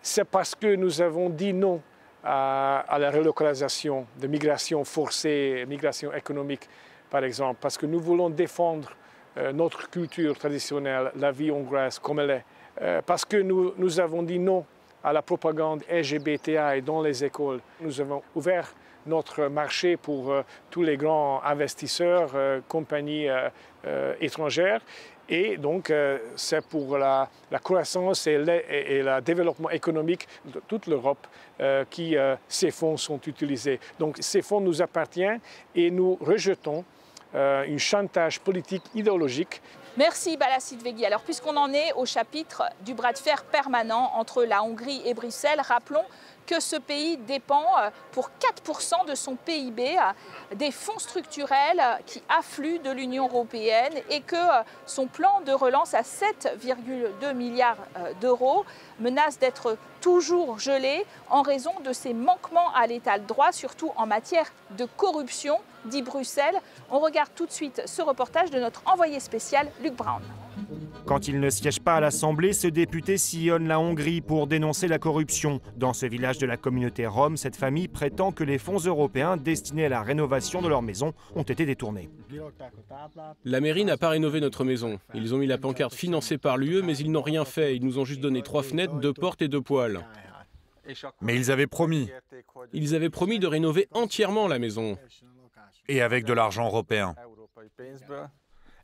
c'est 0.03 0.25
parce 0.25 0.55
que 0.55 0.75
nous 0.75 1.01
avons 1.01 1.31
dit 1.31 1.55
non 1.55 1.81
à, 2.23 2.99
la 2.99 3.11
relocalisation 3.11 4.07
de 4.21 4.27
migration 4.27 4.85
forcée, 4.85 5.65
migration 5.67 6.13
économique 6.13 6.69
par 7.09 7.25
exemple, 7.25 7.59
parce 7.63 7.79
que 7.79 7.87
nous 7.87 8.01
voulons 8.01 8.29
défendre 8.29 8.91
notre 9.55 9.89
culture 9.89 10.37
traditionnelle, 10.37 11.13
la 11.17 11.31
vie 11.31 11.51
hongroise 11.51 11.99
comme 11.99 12.21
elle 12.21 12.43
est, 12.83 13.03
parce 13.07 13.25
que 13.25 13.39
nous 13.39 14.01
avons 14.01 14.23
dit 14.23 14.39
non 14.39 14.67
à 15.03 15.13
la 15.13 15.23
propagande 15.23 15.83
LGBTI 15.91 16.83
dans 16.85 17.03
les 17.03 17.25
écoles. 17.25 17.61
Nous 17.81 18.01
avons 18.01 18.23
ouvert 18.35 18.73
notre 19.09 19.47
marché 19.47 19.97
pour 19.97 20.31
euh, 20.31 20.43
tous 20.71 20.83
les 20.83 20.97
grands 20.97 21.43
investisseurs, 21.45 22.31
euh, 22.35 22.61
compagnies 22.69 23.29
euh, 23.29 24.15
étrangères. 24.21 24.81
Et 25.31 25.59
donc, 25.59 25.93
c'est 26.37 26.65
pour 26.65 26.97
la, 26.97 27.29
croissance 27.63 28.27
et 28.27 28.39
le, 28.39 29.21
développement 29.21 29.69
économique 29.69 30.27
de 30.47 30.59
toute 30.67 30.87
l'Europe 30.87 31.27
que 31.59 32.37
ces 32.49 32.71
fonds 32.71 32.97
sont 32.97 33.21
utilisés. 33.27 33.79
Donc, 33.99 34.17
ces 34.21 34.41
fonds 34.41 34.63
nous 34.63 34.81
appartiennent 34.81 35.41
et 35.75 35.91
nous 35.91 36.17
rejetons 36.23 36.83
un 37.35 37.77
chantage 37.77 38.41
politique 38.41 38.85
idéologique 38.95 39.61
Merci 39.99 40.37
Balassi 40.37 40.77
Vegui. 40.77 41.05
Alors 41.05 41.23
puisqu'on 41.23 41.57
en 41.57 41.73
est 41.73 41.93
au 41.95 42.07
chapitre 42.07 42.63
du 42.85 42.95
bras 42.95 43.13
de 43.13 43.19
fer 43.19 43.43
permanent 43.43 44.13
entre 44.15 44.45
la 44.45 44.63
Hongrie 44.63 45.03
et 45.05 45.13
Bruxelles, 45.13 45.61
rappelons 45.61 46.05
que 46.49 46.61
ce 46.61 46.77
pays 46.77 47.19
dépend 47.19 47.67
euh, 47.79 47.91
pour 48.11 48.31
4% 48.41 49.07
de 49.07 49.15
son 49.15 49.37
PIB 49.37 49.99
euh, 49.99 50.55
des 50.55 50.71
fonds 50.71 50.99
structurels 50.99 51.83
qui 52.07 52.23
affluent 52.29 52.79
de 52.79 52.91
l'Union 52.91 53.29
européenne 53.29 53.93
et 54.09 54.23
que 54.23 54.35
euh, 54.35 54.63
son 54.87 55.07
plan 55.07 55.43
de 55.43 55.53
relance 55.53 55.93
à 55.93 56.01
7,2 56.01 57.35
milliards 57.35 57.77
d'euros 58.21 58.65
menace 58.99 59.39
d'être 59.39 59.77
toujours 60.01 60.59
gelé 60.59 61.05
en 61.29 61.43
raison 61.43 61.73
de 61.85 61.93
ses 61.93 62.15
manquements 62.15 62.73
à 62.75 62.87
l'état 62.87 63.19
de 63.19 63.27
droit, 63.27 63.53
surtout 63.53 63.93
en 63.97 64.07
matière 64.07 64.47
de 64.71 64.87
corruption, 64.97 65.59
dit 65.85 66.03
Bruxelles. 66.03 66.59
On 66.91 66.99
regarde 66.99 67.31
tout 67.35 67.47
de 67.47 67.53
suite 67.53 67.83
ce 67.85 68.01
reportage 68.01 68.51
de 68.51 68.59
notre 68.59 68.83
envoyé 68.87 69.21
spécial, 69.21 69.69
Luc 69.83 69.95
Brown. 69.95 70.23
Quand 71.09 71.27
il 71.27 71.41
ne 71.41 71.49
siège 71.49 71.81
pas 71.81 71.95
à 71.95 72.01
l'Assemblée, 72.01 72.53
ce 72.53 72.69
député 72.69 73.17
sillonne 73.17 73.67
la 73.67 73.81
Hongrie 73.81 74.21
pour 74.21 74.47
dénoncer 74.47 74.89
la 74.89 74.99
corruption. 74.99 75.59
Dans 75.75 75.95
ce 75.95 76.05
village 76.05 76.37
de 76.37 76.45
la 76.45 76.59
communauté 76.59 77.07
rome, 77.07 77.39
cette 77.39 77.57
famille 77.57 77.89
prétend 77.89 78.31
que 78.31 78.45
les 78.45 78.59
fonds 78.59 78.77
européens 78.77 79.39
destinés 79.39 79.87
à 79.87 79.89
la 79.89 80.03
rénovation 80.03 80.61
de 80.61 80.69
leur 80.69 80.83
maison 80.83 81.15
ont 81.35 81.45
été 81.45 81.65
détournés. 81.65 82.11
La 83.47 83.61
mairie 83.63 83.87
n'a 83.87 83.97
pas 83.97 84.11
rénové 84.11 84.41
notre 84.41 84.65
maison. 84.65 84.99
Ils 85.15 85.35
ont 85.35 85.39
mis 85.39 85.47
la 85.47 85.57
pancarte 85.57 85.95
financée 85.95 86.37
par 86.37 86.59
l'UE, 86.59 86.83
mais 86.83 86.99
ils 86.99 87.11
n'ont 87.11 87.23
rien 87.23 87.47
fait. 87.47 87.75
Ils 87.75 87.87
nous 87.87 87.99
ont 87.99 88.05
juste 88.05 88.21
donné 88.21 88.43
trois 88.43 88.63
fenêtres, 88.63 88.97
deux 89.01 89.15
portes 89.15 89.41
et 89.41 89.49
deux 89.49 89.63
poêles. 89.63 90.05
Mais 91.23 91.37
ils 91.37 91.51
avaient 91.51 91.67
promis, 91.67 92.11
Ils 92.75 92.95
avaient 92.95 93.09
promis 93.09 93.39
de 93.39 93.47
rénover 93.47 93.89
entièrement 93.93 94.47
la 94.47 94.59
maison. 94.59 94.99
et 95.89 96.03
avec 96.03 96.27
de 96.27 96.35
l'argent 96.35 96.67
européen. 96.67 97.15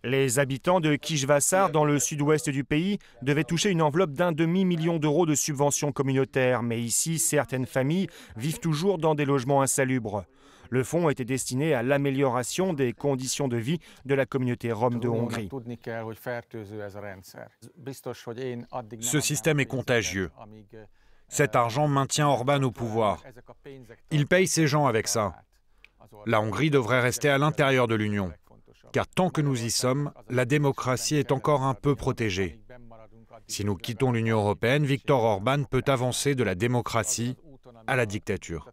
Les 0.04 0.38
habitants 0.38 0.80
de 0.80 0.96
Kijvassar, 0.96 1.70
dans 1.70 1.86
le 1.86 1.98
sud-ouest 1.98 2.50
du 2.50 2.62
pays, 2.62 2.98
devaient 3.22 3.42
toucher 3.42 3.70
une 3.70 3.80
enveloppe 3.80 4.12
d'un 4.12 4.32
demi-million 4.32 4.98
d'euros 4.98 5.24
de 5.24 5.34
subventions 5.34 5.92
communautaires. 5.92 6.62
Mais 6.62 6.78
ici, 6.78 7.18
certaines 7.18 7.64
familles 7.64 8.08
vivent 8.36 8.60
toujours 8.60 8.98
dans 8.98 9.14
des 9.14 9.24
logements 9.24 9.62
insalubres. 9.62 10.26
Le 10.68 10.84
fonds 10.84 11.08
était 11.08 11.24
destiné 11.24 11.72
à 11.72 11.82
l'amélioration 11.82 12.74
des 12.74 12.92
conditions 12.92 13.48
de 13.48 13.56
vie 13.56 13.78
de 14.04 14.14
la 14.14 14.26
communauté 14.26 14.72
rome 14.72 15.00
de 15.00 15.08
Hongrie. 15.08 15.48
Ce 19.00 19.20
système 19.20 19.60
est 19.60 19.66
contagieux. 19.66 20.30
Cet 21.28 21.56
argent 21.56 21.88
maintient 21.88 22.28
Orban 22.28 22.62
au 22.62 22.70
pouvoir. 22.70 23.22
Il 24.10 24.26
paye 24.26 24.46
ses 24.48 24.66
gens 24.66 24.84
avec 24.84 25.08
ça. 25.08 25.34
La 26.26 26.42
Hongrie 26.42 26.70
devrait 26.70 27.00
rester 27.00 27.30
à 27.30 27.38
l'intérieur 27.38 27.86
de 27.86 27.94
l'Union. 27.94 28.30
Car 28.92 29.06
tant 29.06 29.30
que 29.30 29.40
nous 29.40 29.64
y 29.64 29.70
sommes, 29.70 30.12
la 30.28 30.44
démocratie 30.44 31.16
est 31.16 31.32
encore 31.32 31.62
un 31.62 31.74
peu 31.74 31.94
protégée. 31.94 32.60
Si 33.46 33.64
nous 33.64 33.76
quittons 33.76 34.12
l'Union 34.12 34.38
européenne, 34.38 34.84
Viktor 34.84 35.22
Orban 35.22 35.64
peut 35.64 35.82
avancer 35.86 36.34
de 36.34 36.44
la 36.44 36.54
démocratie 36.54 37.36
à 37.86 37.96
la 37.96 38.06
dictature. 38.06 38.70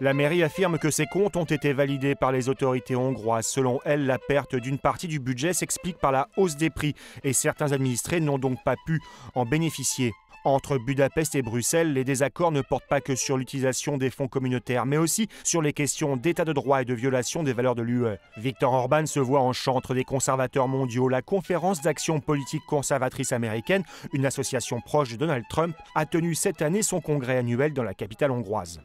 La 0.00 0.12
mairie 0.12 0.42
affirme 0.42 0.78
que 0.78 0.90
ces 0.90 1.06
comptes 1.06 1.36
ont 1.36 1.44
été 1.44 1.72
validés 1.72 2.16
par 2.16 2.32
les 2.32 2.48
autorités 2.48 2.96
hongroises. 2.96 3.46
Selon 3.46 3.78
elle, 3.84 4.06
la 4.06 4.18
perte 4.18 4.56
d'une 4.56 4.78
partie 4.78 5.06
du 5.06 5.20
budget 5.20 5.52
s'explique 5.52 5.98
par 5.98 6.10
la 6.10 6.28
hausse 6.36 6.56
des 6.56 6.68
prix 6.68 6.94
et 7.22 7.32
certains 7.32 7.70
administrés 7.70 8.20
n'ont 8.20 8.38
donc 8.38 8.62
pas 8.64 8.74
pu 8.86 9.00
en 9.36 9.46
bénéficier. 9.46 10.12
Entre 10.44 10.76
Budapest 10.76 11.34
et 11.36 11.42
Bruxelles, 11.42 11.94
les 11.94 12.04
désaccords 12.04 12.52
ne 12.52 12.60
portent 12.60 12.86
pas 12.86 13.00
que 13.00 13.14
sur 13.14 13.38
l'utilisation 13.38 13.96
des 13.96 14.10
fonds 14.10 14.28
communautaires, 14.28 14.84
mais 14.84 14.98
aussi 14.98 15.26
sur 15.42 15.62
les 15.62 15.72
questions 15.72 16.18
d'état 16.18 16.44
de 16.44 16.52
droit 16.52 16.82
et 16.82 16.84
de 16.84 16.92
violation 16.92 17.42
des 17.42 17.54
valeurs 17.54 17.74
de 17.74 17.80
l'UE. 17.80 18.18
Viktor 18.36 18.74
Orban 18.74 19.06
se 19.06 19.20
voit 19.20 19.40
en 19.40 19.54
chantre 19.54 19.94
des 19.94 20.04
conservateurs 20.04 20.68
mondiaux. 20.68 21.08
La 21.08 21.22
conférence 21.22 21.80
d'action 21.80 22.20
politique 22.20 22.62
conservatrice 22.66 23.32
américaine, 23.32 23.84
une 24.12 24.26
association 24.26 24.82
proche 24.82 25.12
de 25.12 25.16
Donald 25.16 25.44
Trump, 25.48 25.74
a 25.94 26.04
tenu 26.04 26.34
cette 26.34 26.60
année 26.60 26.82
son 26.82 27.00
congrès 27.00 27.38
annuel 27.38 27.72
dans 27.72 27.82
la 27.82 27.94
capitale 27.94 28.30
hongroise. 28.30 28.80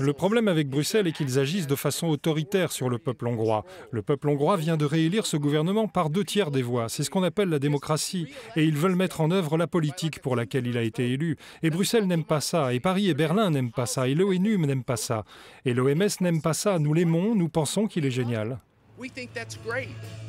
Le 0.00 0.12
problème 0.12 0.48
avec 0.48 0.68
Bruxelles 0.68 1.06
est 1.06 1.12
qu'ils 1.12 1.38
agissent 1.38 1.68
de 1.68 1.76
façon 1.76 2.08
autoritaire 2.08 2.72
sur 2.72 2.88
le 2.88 2.98
peuple 2.98 3.28
hongrois. 3.28 3.64
Le 3.92 4.02
peuple 4.02 4.28
hongrois 4.28 4.56
vient 4.56 4.76
de 4.76 4.86
réélire 4.86 5.24
ce 5.24 5.36
gouvernement 5.36 5.86
par 5.86 6.10
deux 6.10 6.24
tiers 6.24 6.50
des 6.50 6.62
voix. 6.62 6.88
C'est 6.88 7.04
ce 7.04 7.10
qu'on 7.10 7.22
appelle 7.22 7.48
la 7.48 7.60
démocratie. 7.60 8.26
Et 8.56 8.64
ils 8.64 8.76
veulent 8.76 8.96
mettre 8.96 9.20
en 9.20 9.30
œuvre 9.30 9.56
la 9.56 9.68
politique 9.68 10.20
pour 10.20 10.31
laquelle 10.36 10.66
il 10.66 10.76
a 10.76 10.82
été 10.82 11.10
élu. 11.10 11.36
Et 11.62 11.70
Bruxelles 11.70 12.06
n'aime 12.06 12.24
pas 12.24 12.40
ça. 12.40 12.72
Et 12.74 12.80
Paris 12.80 13.08
et 13.08 13.14
Berlin 13.14 13.50
n'aiment 13.50 13.72
pas 13.72 13.86
ça. 13.86 14.08
Et 14.08 14.14
l'ONU 14.14 14.58
n'aime 14.58 14.84
pas 14.84 14.96
ça. 14.96 15.24
Et 15.64 15.74
l'OMS 15.74 16.08
n'aime 16.20 16.42
pas 16.42 16.54
ça. 16.54 16.78
Nous 16.78 16.94
l'aimons, 16.94 17.34
nous 17.34 17.48
pensons 17.48 17.86
qu'il 17.86 18.06
est 18.06 18.10
génial. 18.10 18.58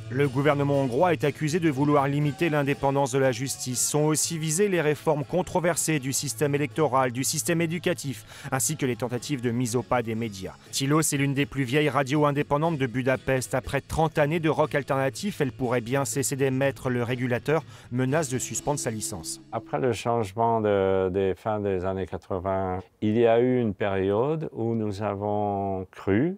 Le 0.09 0.27
gouvernement 0.27 0.81
hongrois 0.81 1.13
est 1.13 1.23
accusé 1.23 1.59
de 1.59 1.69
vouloir 1.69 2.07
limiter 2.07 2.49
l'indépendance 2.49 3.11
de 3.11 3.19
la 3.19 3.31
justice. 3.31 3.81
Sont 3.81 4.03
aussi 4.03 4.37
visées 4.37 4.69
les 4.69 4.81
réformes 4.81 5.23
controversées 5.25 5.99
du 5.99 6.13
système 6.13 6.53
électoral, 6.55 7.11
du 7.11 7.23
système 7.23 7.61
éducatif, 7.61 8.25
ainsi 8.51 8.77
que 8.77 8.85
les 8.85 8.95
tentatives 8.95 9.41
de 9.41 9.51
mise 9.51 9.75
au 9.75 9.81
pas 9.81 10.01
des 10.01 10.15
médias. 10.15 10.53
Tilos 10.71 11.01
est 11.01 11.17
l'une 11.17 11.33
des 11.33 11.45
plus 11.45 11.63
vieilles 11.63 11.89
radios 11.89 12.25
indépendantes 12.25 12.77
de 12.77 12.85
Budapest. 12.87 13.53
Après 13.55 13.81
30 13.81 14.17
années 14.19 14.39
de 14.39 14.49
rock 14.49 14.75
alternatif, 14.75 15.41
elle 15.41 15.51
pourrait 15.51 15.81
bien 15.81 16.05
cesser 16.05 16.35
d'émettre. 16.35 16.89
Le 16.89 17.03
régulateur 17.03 17.63
menace 17.91 18.29
de 18.29 18.37
suspendre 18.37 18.79
sa 18.79 18.91
licence. 18.91 19.41
Après 19.51 19.79
le 19.79 19.93
changement 19.93 20.61
de- 20.61 21.09
des 21.09 21.33
fins 21.35 21.59
des 21.59 21.85
années 21.85 22.05
80, 22.05 22.79
il 23.01 23.17
y 23.17 23.25
a 23.25 23.39
eu 23.39 23.59
une 23.59 23.73
période 23.73 24.49
où 24.53 24.75
nous 24.75 25.01
avons 25.01 25.85
cru 25.91 26.37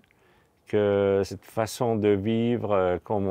que 0.68 1.22
cette 1.24 1.46
façon 1.46 1.96
de 1.96 2.10
vivre 2.10 2.72
euh, 2.72 2.98
comme 3.04 3.28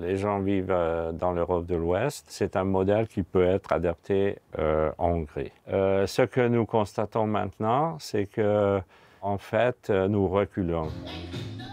les 0.00 0.16
gens 0.16 0.40
vivent 0.40 0.70
euh, 0.70 1.12
dans 1.12 1.32
l'Europe 1.32 1.66
de 1.66 1.74
l'Ouest, 1.74 2.26
c'est 2.28 2.56
un 2.56 2.64
modèle 2.64 3.08
qui 3.08 3.22
peut 3.22 3.44
être 3.44 3.72
adapté 3.72 4.38
euh, 4.58 4.90
en 4.98 5.10
Hongrie. 5.10 5.52
Ce 5.66 6.22
que 6.22 6.46
nous 6.46 6.66
constatons 6.66 7.26
maintenant, 7.26 7.96
c'est 7.98 8.26
que 8.26 8.80
en 9.24 9.38
fait, 9.38 9.88
euh, 9.88 10.06
nous 10.06 10.28
reculons. 10.28 10.88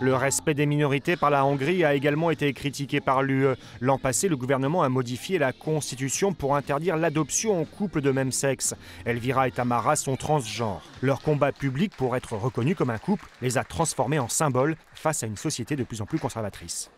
Le 0.01 0.15
respect 0.15 0.55
des 0.55 0.65
minorités 0.65 1.15
par 1.15 1.29
la 1.29 1.45
Hongrie 1.45 1.83
a 1.85 1.93
également 1.93 2.31
été 2.31 2.51
critiqué 2.53 3.01
par 3.01 3.21
l'UE. 3.21 3.55
L'an 3.81 3.99
passé, 3.99 4.29
le 4.29 4.35
gouvernement 4.35 4.81
a 4.81 4.89
modifié 4.89 5.37
la 5.37 5.51
constitution 5.51 6.33
pour 6.33 6.55
interdire 6.55 6.97
l'adoption 6.97 7.61
en 7.61 7.65
couple 7.65 8.01
de 8.01 8.09
même 8.09 8.31
sexe. 8.31 8.73
Elvira 9.05 9.47
et 9.47 9.51
Tamara 9.51 9.95
sont 9.95 10.15
transgenres. 10.15 10.81
Leur 11.01 11.21
combat 11.21 11.51
public 11.51 11.95
pour 11.95 12.15
être 12.15 12.35
reconnus 12.35 12.75
comme 12.75 12.89
un 12.89 12.97
couple 12.97 13.27
les 13.43 13.59
a 13.59 13.63
transformés 13.63 14.17
en 14.17 14.27
symboles 14.27 14.75
face 14.95 15.21
à 15.21 15.27
une 15.27 15.37
société 15.37 15.75
de 15.75 15.83
plus 15.83 16.01
en 16.01 16.07
plus 16.07 16.17
conservatrice. 16.17 16.89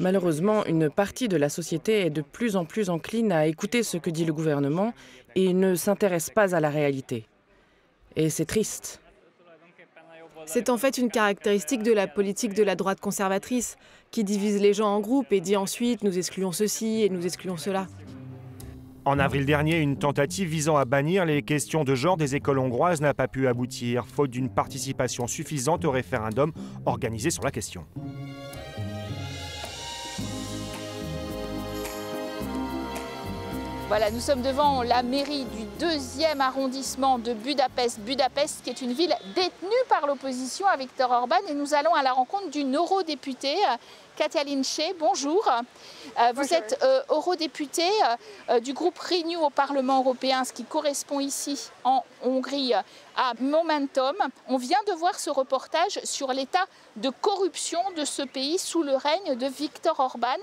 Malheureusement, 0.00 0.64
une 0.66 0.90
partie 0.90 1.28
de 1.28 1.36
la 1.36 1.48
société 1.48 2.06
est 2.06 2.10
de 2.10 2.22
plus 2.22 2.56
en 2.56 2.64
plus 2.64 2.90
encline 2.90 3.32
à 3.32 3.46
écouter 3.46 3.82
ce 3.82 3.96
que 3.96 4.10
dit 4.10 4.24
le 4.24 4.32
gouvernement 4.32 4.92
et 5.34 5.52
ne 5.52 5.74
s'intéresse 5.74 6.30
pas 6.30 6.54
à 6.54 6.60
la 6.60 6.70
réalité. 6.70 7.26
Et 8.14 8.30
c'est 8.30 8.46
triste. 8.46 9.00
C'est 10.46 10.70
en 10.70 10.78
fait 10.78 10.96
une 10.96 11.10
caractéristique 11.10 11.82
de 11.82 11.92
la 11.92 12.06
politique 12.06 12.54
de 12.54 12.62
la 12.62 12.76
droite 12.76 13.00
conservatrice, 13.00 13.76
qui 14.12 14.22
divise 14.22 14.60
les 14.60 14.74
gens 14.74 14.88
en 14.88 15.00
groupes 15.00 15.32
et 15.32 15.40
dit 15.40 15.56
ensuite 15.56 16.04
nous 16.04 16.16
excluons 16.16 16.52
ceci 16.52 17.02
et 17.02 17.08
nous 17.08 17.26
excluons 17.26 17.56
cela. 17.56 17.88
En 19.04 19.18
avril 19.18 19.46
dernier, 19.46 19.78
une 19.78 19.98
tentative 19.98 20.48
visant 20.48 20.76
à 20.76 20.84
bannir 20.84 21.24
les 21.24 21.42
questions 21.42 21.84
de 21.84 21.94
genre 21.94 22.16
des 22.16 22.34
écoles 22.34 22.58
hongroises 22.58 23.00
n'a 23.00 23.14
pas 23.14 23.28
pu 23.28 23.46
aboutir, 23.46 24.06
faute 24.06 24.30
d'une 24.30 24.48
participation 24.48 25.26
suffisante 25.26 25.84
au 25.84 25.90
référendum 25.90 26.52
organisé 26.86 27.30
sur 27.30 27.44
la 27.44 27.50
question. 27.52 27.84
Voilà, 33.88 34.10
nous 34.10 34.18
sommes 34.18 34.42
devant 34.42 34.82
la 34.82 35.04
mairie 35.04 35.44
du 35.44 35.62
deuxième 35.78 36.40
arrondissement 36.40 37.20
de 37.20 37.32
Budapest. 37.32 38.00
Budapest, 38.00 38.64
qui 38.64 38.70
est 38.70 38.82
une 38.82 38.92
ville 38.92 39.14
détenue 39.36 39.84
par 39.88 40.08
l'opposition 40.08 40.66
à 40.66 40.76
Viktor 40.76 41.08
Orban. 41.08 41.36
Et 41.48 41.54
nous 41.54 41.72
allons 41.72 41.94
à 41.94 42.02
la 42.02 42.12
rencontre 42.12 42.50
d'une 42.50 42.74
eurodéputée, 42.74 43.54
Katia 44.16 44.42
Linche. 44.42 44.80
Bonjour. 44.98 45.48
Euh, 45.48 46.32
vous 46.34 46.52
êtes 46.52 46.76
euh, 46.82 47.00
eurodéputée 47.10 47.92
euh, 48.50 48.58
du 48.58 48.72
groupe 48.72 48.98
Renew 48.98 49.40
au 49.40 49.50
Parlement 49.50 50.00
européen, 50.00 50.42
ce 50.42 50.52
qui 50.52 50.64
correspond 50.64 51.20
ici 51.20 51.70
en 51.84 52.02
Hongrie 52.24 52.72
à 52.74 53.34
Momentum. 53.38 54.16
On 54.48 54.56
vient 54.56 54.82
de 54.88 54.94
voir 54.94 55.14
ce 55.14 55.30
reportage 55.30 56.00
sur 56.02 56.32
l'état 56.32 56.66
de 56.96 57.10
corruption 57.20 57.78
de 57.96 58.04
ce 58.04 58.22
pays 58.22 58.58
sous 58.58 58.82
le 58.82 58.96
règne 58.96 59.36
de 59.36 59.46
Viktor 59.46 60.00
Orban. 60.00 60.38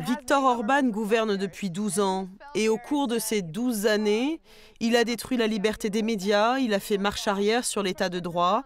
Viktor 0.00 0.44
Orban 0.44 0.82
gouverne 0.84 1.36
depuis 1.36 1.70
12 1.70 2.00
ans. 2.00 2.28
Et 2.54 2.68
au 2.68 2.76
cours 2.76 3.06
de 3.08 3.18
ces 3.18 3.42
12 3.42 3.86
années, 3.86 4.40
il 4.80 4.96
a 4.96 5.04
détruit 5.04 5.38
la 5.38 5.46
liberté 5.46 5.90
des 5.90 6.02
médias, 6.02 6.58
il 6.58 6.74
a 6.74 6.80
fait 6.80 6.98
marche 6.98 7.26
arrière 7.26 7.64
sur 7.64 7.82
l'état 7.82 8.08
de 8.08 8.20
droit, 8.20 8.64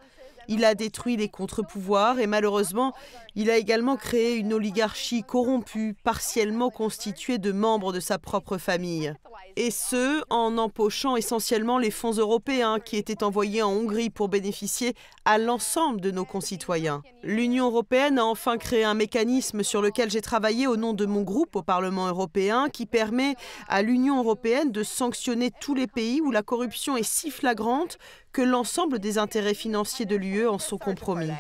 il 0.51 0.65
a 0.65 0.75
détruit 0.75 1.17
les 1.17 1.29
contre-pouvoirs 1.29 2.19
et 2.19 2.27
malheureusement, 2.27 2.93
il 3.37 3.51
a 3.51 3.57
également 3.57 3.97
créé 3.97 4.35
une 4.35 4.53
oligarchie 4.53 5.23
corrompue, 5.23 5.95
partiellement 6.03 6.71
constituée 6.71 7.39
de 7.39 7.53
membres 7.53 7.93
de 7.93 8.01
sa 8.01 8.19
propre 8.19 8.59
famille. 8.59 9.15
Et 9.57 9.71
ce, 9.71 10.23
en 10.31 10.59
empochant 10.59 11.17
essentiellement 11.17 11.79
les 11.79 11.91
fonds 11.91 12.13
européens 12.13 12.81
qui 12.81 12.97
étaient 12.97 13.23
envoyés 13.23 13.63
en 13.63 13.71
Hongrie 13.71 14.11
pour 14.11 14.29
bénéficier 14.29 14.95
à 15.25 15.39
l'ensemble 15.39 16.01
de 16.01 16.11
nos 16.11 16.25
concitoyens. 16.25 17.03
L'Union 17.23 17.67
européenne 17.67 18.19
a 18.19 18.25
enfin 18.25 18.59
créé 18.59 18.85
un 18.85 18.95
mécanisme 18.95 19.63
sur 19.63 19.83
lequel 19.83 20.11
j'ai 20.11 20.21
travaillé 20.21 20.67
au 20.67 20.77
nom 20.77 20.95
de 20.95 21.07
mon 21.07 21.23
groupe 21.23 21.57
au 21.57 21.63
Parlement 21.63 22.09
européen 22.09 22.69
qui 22.69 22.87
permet 22.87 23.35
à 23.69 23.83
l'Union 23.83 24.19
européenne 24.19 24.73
de 24.73 24.83
sanctionner 24.83 25.51
tous 25.61 25.75
les 25.75 25.87
pays 25.87 26.21
où 26.21 26.31
la 26.31 26.43
corruption 26.43 26.97
est 26.97 27.09
si 27.09 27.31
flagrante 27.31 27.99
que 28.33 28.43
l'ensemble 28.43 28.99
des 28.99 29.19
intérêts 29.19 29.55
financiers 29.55 30.07
de 30.07 30.17
l'UE 30.17 30.49
en 30.49 30.59
sont 30.59 30.79
compromis. 30.79 31.31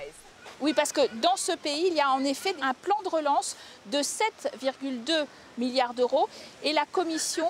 Oui, 0.61 0.75
parce 0.75 0.93
que 0.93 1.01
dans 1.23 1.37
ce 1.37 1.53
pays, 1.53 1.87
il 1.89 1.95
y 1.95 2.01
a 2.01 2.11
en 2.11 2.23
effet 2.23 2.55
un 2.61 2.75
plan 2.75 2.97
de 3.03 3.09
relance 3.09 3.57
de 3.87 3.99
7,2 3.99 5.25
milliards 5.57 5.95
d'euros 5.95 6.29
et 6.63 6.73
la 6.73 6.85
Commission 6.85 7.49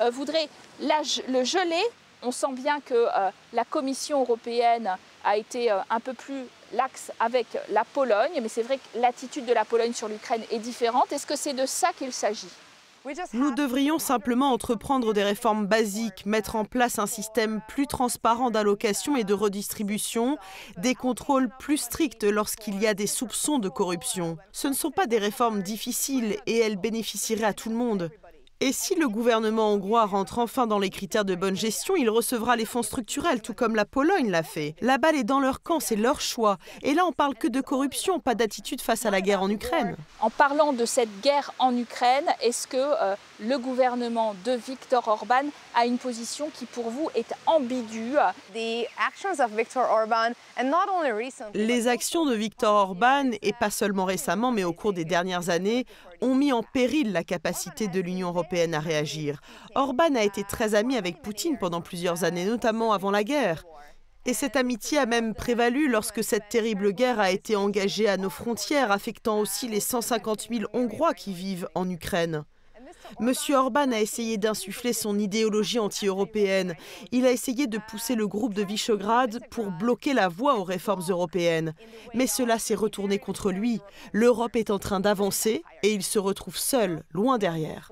euh, 0.00 0.10
voudrait 0.10 0.48
le 0.80 1.44
geler. 1.44 1.82
On 2.22 2.30
sent 2.30 2.52
bien 2.52 2.80
que 2.80 2.94
euh, 2.94 3.30
la 3.52 3.64
Commission 3.64 4.20
européenne 4.20 4.96
a 5.24 5.36
été 5.36 5.72
euh, 5.72 5.78
un 5.90 5.98
peu 5.98 6.12
plus 6.14 6.44
laxe 6.72 7.10
avec 7.18 7.46
la 7.70 7.84
Pologne, 7.84 8.38
mais 8.40 8.48
c'est 8.48 8.62
vrai 8.62 8.78
que 8.78 8.98
l'attitude 8.98 9.44
de 9.44 9.52
la 9.52 9.64
Pologne 9.64 9.92
sur 9.92 10.08
l'Ukraine 10.08 10.42
est 10.52 10.60
différente. 10.60 11.12
Est-ce 11.12 11.26
que 11.26 11.36
c'est 11.36 11.54
de 11.54 11.66
ça 11.66 11.88
qu'il 11.98 12.12
s'agit? 12.12 12.48
Nous 13.32 13.54
devrions 13.54 13.98
simplement 13.98 14.52
entreprendre 14.52 15.12
des 15.12 15.24
réformes 15.24 15.66
basiques, 15.66 16.26
mettre 16.26 16.56
en 16.56 16.64
place 16.64 16.98
un 16.98 17.06
système 17.06 17.60
plus 17.68 17.86
transparent 17.86 18.50
d'allocation 18.50 19.16
et 19.16 19.24
de 19.24 19.34
redistribution, 19.34 20.38
des 20.78 20.94
contrôles 20.94 21.48
plus 21.58 21.78
stricts 21.78 22.24
lorsqu'il 22.24 22.80
y 22.80 22.86
a 22.86 22.94
des 22.94 23.06
soupçons 23.06 23.58
de 23.58 23.68
corruption. 23.68 24.36
Ce 24.52 24.68
ne 24.68 24.74
sont 24.74 24.90
pas 24.90 25.06
des 25.06 25.18
réformes 25.18 25.62
difficiles 25.62 26.36
et 26.46 26.58
elles 26.58 26.76
bénéficieraient 26.76 27.44
à 27.44 27.54
tout 27.54 27.70
le 27.70 27.76
monde. 27.76 28.10
Et 28.64 28.70
si 28.70 28.94
le 28.94 29.08
gouvernement 29.08 29.72
hongrois 29.72 30.06
rentre 30.06 30.38
enfin 30.38 30.68
dans 30.68 30.78
les 30.78 30.88
critères 30.88 31.24
de 31.24 31.34
bonne 31.34 31.56
gestion, 31.56 31.96
il 31.96 32.08
recevra 32.08 32.54
les 32.54 32.64
fonds 32.64 32.84
structurels, 32.84 33.42
tout 33.42 33.54
comme 33.54 33.74
la 33.74 33.84
Pologne 33.84 34.30
l'a 34.30 34.44
fait. 34.44 34.76
La 34.80 34.98
balle 34.98 35.16
est 35.16 35.24
dans 35.24 35.40
leur 35.40 35.64
camp, 35.64 35.80
c'est 35.80 35.96
leur 35.96 36.20
choix. 36.20 36.58
Et 36.82 36.94
là, 36.94 37.04
on 37.04 37.10
parle 37.10 37.34
que 37.34 37.48
de 37.48 37.60
corruption, 37.60 38.20
pas 38.20 38.36
d'attitude 38.36 38.80
face 38.80 39.04
à 39.04 39.10
la 39.10 39.20
guerre 39.20 39.42
en 39.42 39.50
Ukraine. 39.50 39.96
En 40.20 40.30
parlant 40.30 40.72
de 40.72 40.84
cette 40.84 41.10
guerre 41.22 41.52
en 41.58 41.76
Ukraine, 41.76 42.26
est-ce 42.40 42.68
que 42.68 42.76
euh, 42.76 43.16
le 43.40 43.58
gouvernement 43.58 44.36
de 44.44 44.52
Viktor 44.52 45.08
Orban 45.08 45.42
a 45.74 45.84
une 45.84 45.98
position 45.98 46.48
qui 46.54 46.66
pour 46.66 46.88
vous 46.88 47.10
est 47.16 47.34
ambiguë? 47.46 48.14
Les 51.54 51.88
actions 51.88 52.26
de 52.26 52.34
Viktor 52.36 52.72
Orban, 52.72 53.32
et 53.42 53.54
pas 53.54 53.70
seulement 53.70 54.04
récemment, 54.04 54.52
mais 54.52 54.62
au 54.62 54.72
cours 54.72 54.92
des 54.92 55.04
dernières 55.04 55.48
années, 55.48 55.84
ont 56.22 56.34
mis 56.34 56.52
en 56.52 56.62
péril 56.62 57.12
la 57.12 57.24
capacité 57.24 57.88
de 57.88 58.00
l'Union 58.00 58.28
européenne 58.28 58.74
à 58.74 58.80
réagir. 58.80 59.40
Orban 59.74 60.14
a 60.14 60.22
été 60.22 60.44
très 60.44 60.74
ami 60.74 60.96
avec 60.96 61.20
Poutine 61.20 61.58
pendant 61.58 61.82
plusieurs 61.82 62.24
années, 62.24 62.46
notamment 62.46 62.92
avant 62.92 63.10
la 63.10 63.24
guerre. 63.24 63.64
Et 64.24 64.34
cette 64.34 64.54
amitié 64.54 64.98
a 64.98 65.06
même 65.06 65.34
prévalu 65.34 65.88
lorsque 65.88 66.22
cette 66.22 66.48
terrible 66.48 66.92
guerre 66.92 67.18
a 67.18 67.32
été 67.32 67.56
engagée 67.56 68.08
à 68.08 68.16
nos 68.16 68.30
frontières, 68.30 68.92
affectant 68.92 69.40
aussi 69.40 69.66
les 69.68 69.80
150 69.80 70.46
000 70.48 70.64
Hongrois 70.72 71.12
qui 71.12 71.34
vivent 71.34 71.68
en 71.74 71.90
Ukraine. 71.90 72.44
M. 73.20 73.32
Orban 73.54 73.92
a 73.92 74.00
essayé 74.00 74.38
d'insuffler 74.38 74.92
son 74.92 75.18
idéologie 75.18 75.78
anti-européenne. 75.78 76.74
Il 77.10 77.26
a 77.26 77.30
essayé 77.30 77.66
de 77.66 77.78
pousser 77.78 78.14
le 78.14 78.26
groupe 78.26 78.54
de 78.54 78.62
Visegrad 78.62 79.40
pour 79.50 79.70
bloquer 79.70 80.14
la 80.14 80.28
voie 80.28 80.56
aux 80.56 80.64
réformes 80.64 81.04
européennes. 81.08 81.74
Mais 82.14 82.26
cela 82.26 82.58
s'est 82.58 82.74
retourné 82.74 83.18
contre 83.18 83.52
lui. 83.52 83.80
L'Europe 84.12 84.56
est 84.56 84.70
en 84.70 84.78
train 84.78 85.00
d'avancer 85.00 85.62
et 85.82 85.92
il 85.92 86.02
se 86.02 86.18
retrouve 86.18 86.56
seul, 86.56 87.02
loin 87.12 87.38
derrière. 87.38 87.90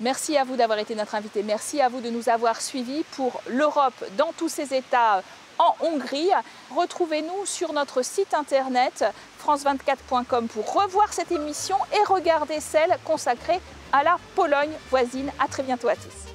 Merci 0.00 0.36
à 0.36 0.44
vous 0.44 0.54
d'avoir 0.54 0.78
été 0.78 0.94
notre 0.94 1.16
invité. 1.16 1.42
Merci 1.42 1.80
à 1.80 1.88
vous 1.88 2.00
de 2.00 2.08
nous 2.08 2.28
avoir 2.28 2.60
suivis 2.60 3.02
pour 3.16 3.40
l'Europe 3.48 4.04
dans 4.16 4.32
tous 4.36 4.48
ses 4.48 4.72
états 4.72 5.24
en 5.58 5.74
Hongrie. 5.80 6.30
Retrouvez-nous 6.70 7.46
sur 7.46 7.72
notre 7.72 8.02
site 8.02 8.32
internet 8.32 9.04
france24.com 9.48 10.48
pour 10.48 10.74
revoir 10.74 11.12
cette 11.12 11.32
émission 11.32 11.76
et 11.92 12.04
regarder 12.12 12.60
celle 12.60 12.96
consacrée 13.04 13.60
à 13.92 14.02
la 14.02 14.18
Pologne 14.34 14.72
voisine. 14.90 15.30
À 15.38 15.48
très 15.48 15.62
bientôt 15.62 15.88
à 15.88 15.96
tous. 15.96 16.27